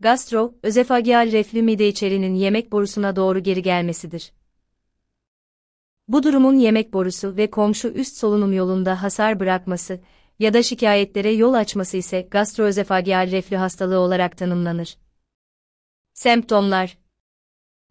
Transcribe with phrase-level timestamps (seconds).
[0.00, 4.32] Gastro, özefageal reflü mide içeriğinin yemek borusuna doğru geri gelmesidir.
[6.08, 10.00] Bu durumun yemek borusu ve komşu üst solunum yolunda hasar bırakması
[10.38, 14.98] ya da şikayetlere yol açması ise gastroözefageal reflü hastalığı olarak tanımlanır.
[16.12, 16.98] Semptomlar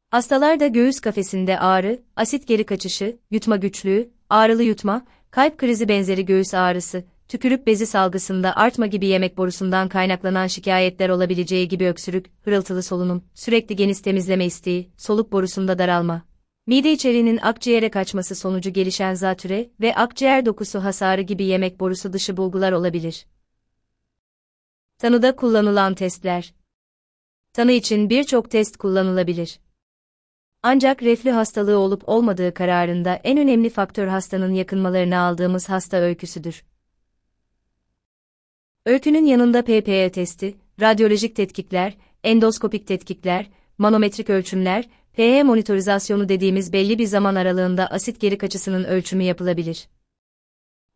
[0.10, 6.54] Hastalarda göğüs kafesinde ağrı, asit geri kaçışı, yutma güçlüğü, ağrılı yutma, kalp krizi benzeri göğüs
[6.54, 13.24] ağrısı, tükürük bezi salgısında artma gibi yemek borusundan kaynaklanan şikayetler olabileceği gibi öksürük, hırıltılı solunum,
[13.34, 16.22] sürekli geniz temizleme isteği, soluk borusunda daralma.
[16.68, 22.38] Mide içeriğinin akciğere kaçması sonucu gelişen zatüre ve akciğer dokusu hasarı gibi yemek borusu dışı
[22.38, 23.26] bulgular olabilir.
[24.98, 26.54] Tanıda kullanılan testler
[27.54, 29.60] Tanı için birçok test kullanılabilir.
[30.64, 36.69] Ancak reflü hastalığı olup olmadığı kararında en önemli faktör hastanın yakınmalarını aldığımız hasta öyküsüdür.
[38.90, 47.06] Öykünün yanında PPE testi, radyolojik tetkikler, endoskopik tetkikler, manometrik ölçümler, PE monitorizasyonu dediğimiz belli bir
[47.06, 49.88] zaman aralığında asit geri kaçısının ölçümü yapılabilir.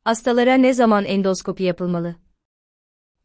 [0.03, 2.15] Hastalara ne zaman endoskopi yapılmalı?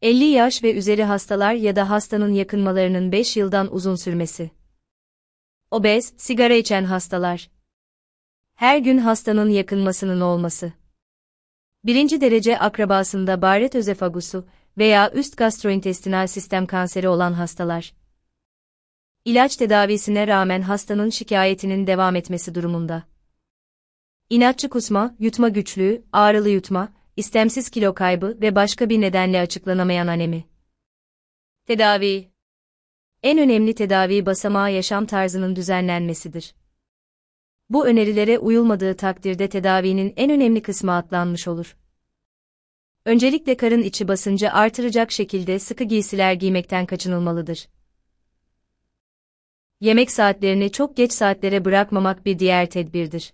[0.01, 4.51] 50 yaş ve üzeri hastalar ya da hastanın yakınmalarının 5 yıldan uzun sürmesi.
[5.71, 7.49] Obez, sigara içen hastalar.
[8.55, 10.73] Her gün hastanın yakınmasının olması.
[11.83, 14.45] Birinci derece akrabasında Barrett özefagusu
[14.77, 17.93] veya üst gastrointestinal sistem kanseri olan hastalar.
[19.25, 23.03] İlaç tedavisine rağmen hastanın şikayetinin devam etmesi durumunda.
[24.29, 30.45] İnatçı kusma, yutma güçlüğü, ağrılı yutma, istemsiz kilo kaybı ve başka bir nedenle açıklanamayan anemi.
[31.67, 32.31] Tedavi
[33.23, 36.55] En önemli tedavi basamağı yaşam tarzının düzenlenmesidir.
[37.69, 41.77] Bu önerilere uyulmadığı takdirde tedavinin en önemli kısmı atlanmış olur.
[43.09, 47.67] Öncelikle karın içi basıncı artıracak şekilde sıkı giysiler giymekten kaçınılmalıdır.
[49.81, 53.33] Yemek saatlerini çok geç saatlere bırakmamak bir diğer tedbirdir.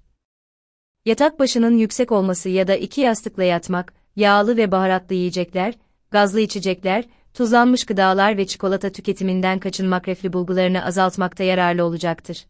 [1.06, 5.74] Yatak başının yüksek olması ya da iki yastıkla yatmak, yağlı ve baharatlı yiyecekler,
[6.12, 12.46] gazlı içecekler, tuzlanmış gıdalar ve çikolata tüketiminden kaçınmak reflü bulgularını azaltmakta yararlı olacaktır.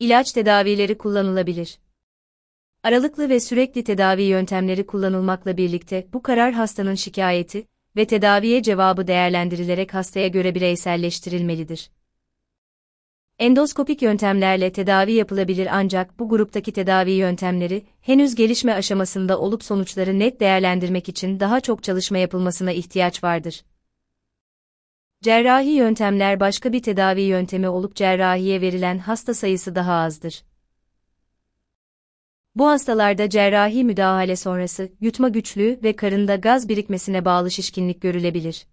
[0.00, 1.78] İlaç tedavileri kullanılabilir.
[2.86, 7.66] Aralıklı ve sürekli tedavi yöntemleri kullanılmakla birlikte bu karar hastanın şikayeti
[7.96, 11.90] ve tedaviye cevabı değerlendirilerek hastaya göre bireyselleştirilmelidir.
[13.38, 20.40] Endoskopik yöntemlerle tedavi yapılabilir ancak bu gruptaki tedavi yöntemleri henüz gelişme aşamasında olup sonuçları net
[20.40, 23.64] değerlendirmek için daha çok çalışma yapılmasına ihtiyaç vardır.
[25.22, 30.42] Cerrahi yöntemler başka bir tedavi yöntemi olup cerrahiye verilen hasta sayısı daha azdır.
[32.56, 38.66] Bu hastalarda cerrahi müdahale sonrası yutma güçlüğü ve karında gaz birikmesine bağlı şişkinlik görülebilir.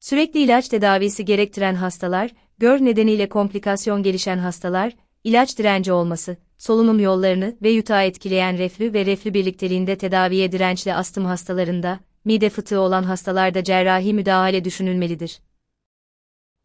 [0.00, 7.56] Sürekli ilaç tedavisi gerektiren hastalar, gör nedeniyle komplikasyon gelişen hastalar, ilaç direnci olması, solunum yollarını
[7.62, 13.64] ve yutağı etkileyen reflü ve reflü birlikteliğinde tedaviye dirençli astım hastalarında, mide fıtığı olan hastalarda
[13.64, 15.40] cerrahi müdahale düşünülmelidir.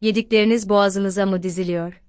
[0.02, 2.02] Yedikleriniz boğazınıza mı diziliyor?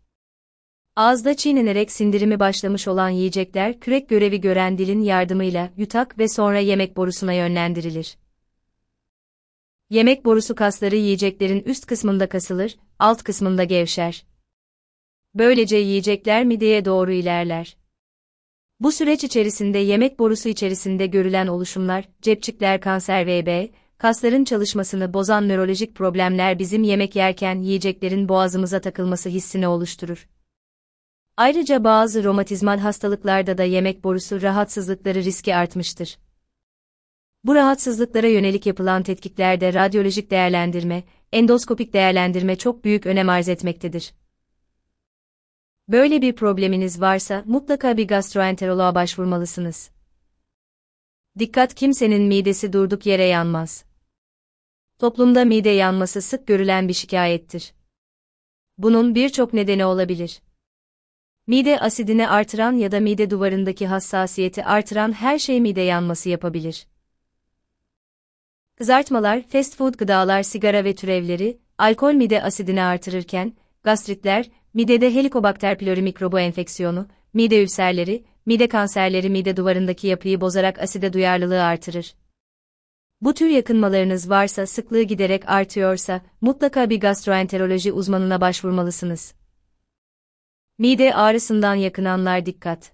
[0.97, 6.97] Ağızda çiğnenerek sindirimi başlamış olan yiyecekler kürek görevi gören dilin yardımıyla yutak ve sonra yemek
[6.97, 8.17] borusuna yönlendirilir.
[9.91, 14.25] Yemek borusu kasları yiyeceklerin üst kısmında kasılır, alt kısmında gevşer.
[15.35, 17.77] Böylece yiyecekler mideye doğru ilerler.
[18.81, 25.95] Bu süreç içerisinde yemek borusu içerisinde görülen oluşumlar, cepçikler kanser VB, kasların çalışmasını bozan nörolojik
[25.95, 30.29] problemler bizim yemek yerken yiyeceklerin boğazımıza takılması hissini oluşturur.
[31.43, 36.19] Ayrıca bazı romatizmal hastalıklarda da yemek borusu rahatsızlıkları riski artmıştır.
[37.45, 44.15] Bu rahatsızlıklara yönelik yapılan tetkiklerde radyolojik değerlendirme, endoskopik değerlendirme çok büyük önem arz etmektedir.
[45.89, 49.91] Böyle bir probleminiz varsa mutlaka bir gastroenteroloğa başvurmalısınız.
[51.39, 53.85] Dikkat kimsenin midesi durduk yere yanmaz.
[54.99, 57.75] Toplumda mide yanması sık görülen bir şikayettir.
[58.79, 60.41] Bunun birçok nedeni olabilir.
[61.47, 66.87] Mide asidini artıran ya da mide duvarındaki hassasiyeti artıran her şey mide yanması yapabilir.
[68.77, 73.53] Kızartmalar, fast food gıdalar, sigara ve türevleri, alkol mide asidini artırırken,
[73.83, 81.13] gastritler, midede Helicobacter pylori mikrobu enfeksiyonu, mide ülserleri, mide kanserleri mide duvarındaki yapıyı bozarak aside
[81.13, 82.15] duyarlılığı artırır.
[83.21, 89.35] Bu tür yakınmalarınız varsa sıklığı giderek artıyorsa, mutlaka bir gastroenteroloji uzmanına başvurmalısınız.
[90.79, 92.93] Mide ağrısından yakınanlar dikkat.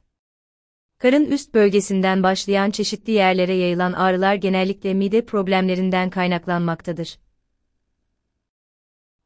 [0.98, 7.19] Karın üst bölgesinden başlayan çeşitli yerlere yayılan ağrılar genellikle mide problemlerinden kaynaklanmaktadır.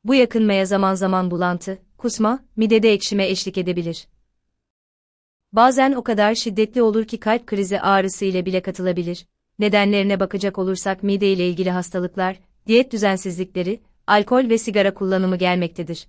[0.04, 4.08] Bu yakınmaya zaman zaman bulantı, kusma, midede ekşime eşlik edebilir.
[5.52, 9.26] Bazen o kadar şiddetli olur ki kalp krizi ağrısı ile bile katılabilir.
[9.58, 16.08] Nedenlerine bakacak olursak mide ile ilgili hastalıklar, diyet düzensizlikleri, alkol ve sigara kullanımı gelmektedir.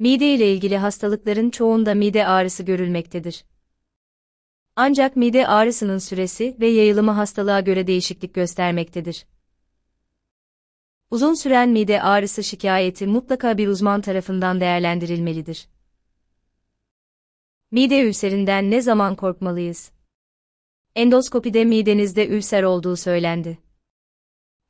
[0.00, 3.44] Mide ile ilgili hastalıkların çoğunda mide ağrısı görülmektedir.
[4.76, 9.26] Ancak mide ağrısının süresi ve yayılımı hastalığa göre değişiklik göstermektedir.
[11.10, 15.68] Uzun süren mide ağrısı şikayeti mutlaka bir uzman tarafından değerlendirilmelidir.
[17.70, 19.92] Mide ülserinden ne zaman korkmalıyız?
[20.94, 23.58] Endoskopide midenizde ülser olduğu söylendi.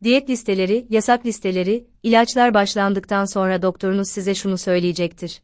[0.05, 5.43] Diyet listeleri, yasak listeleri, ilaçlar başlandıktan sonra doktorunuz size şunu söyleyecektir.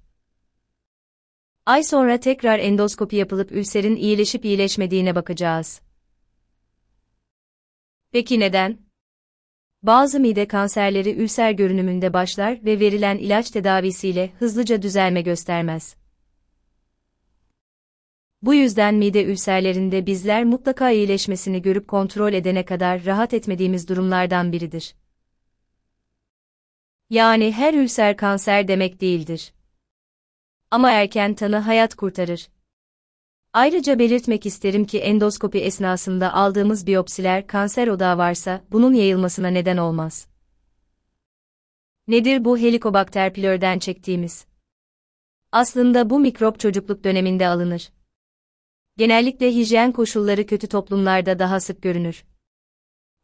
[1.66, 5.80] Ay sonra tekrar endoskopi yapılıp ülserin iyileşip iyileşmediğine bakacağız.
[8.12, 8.78] Peki neden?
[9.82, 15.96] Bazı mide kanserleri ülser görünümünde başlar ve verilen ilaç tedavisiyle hızlıca düzelme göstermez.
[18.42, 24.94] Bu yüzden mide ülserlerinde bizler mutlaka iyileşmesini görüp kontrol edene kadar rahat etmediğimiz durumlardan biridir.
[27.10, 29.52] Yani her ülser kanser demek değildir.
[30.70, 32.48] Ama erken tanı hayat kurtarır.
[33.52, 40.28] Ayrıca belirtmek isterim ki endoskopi esnasında aldığımız biyopsiler kanser odağı varsa bunun yayılmasına neden olmaz.
[42.08, 44.46] Nedir bu Helicobacter pylori'den çektiğimiz?
[45.52, 47.95] Aslında bu mikrop çocukluk döneminde alınır.
[48.96, 52.24] Genellikle hijyen koşulları kötü toplumlarda daha sık görünür.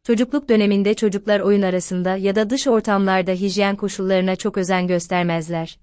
[0.03, 5.79] Çocukluk döneminde çocuklar oyun arasında ya da dış ortamlarda hijyen koşullarına çok özen göstermezler.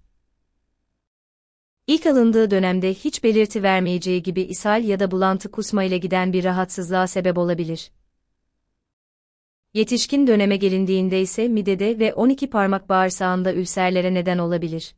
[1.87, 6.45] İlk alındığı dönemde hiç belirti vermeyeceği gibi ishal ya da bulantı kusma ile giden bir
[6.45, 7.91] rahatsızlığa sebep olabilir.
[9.75, 14.95] Yetişkin döneme gelindiğinde ise midede ve 12 parmak bağırsağında ülserlere neden olabilir.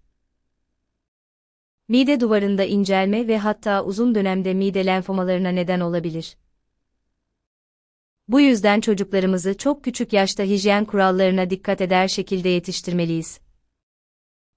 [1.88, 6.36] Mide duvarında incelme ve hatta uzun dönemde mide lenfomalarına neden olabilir.
[8.28, 13.40] Bu yüzden çocuklarımızı çok küçük yaşta hijyen kurallarına dikkat eder şekilde yetiştirmeliyiz.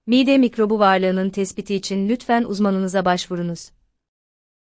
[0.07, 3.71] Mide mikrobu varlığının tespiti için lütfen uzmanınıza başvurunuz.